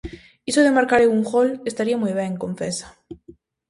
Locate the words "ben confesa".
2.21-2.87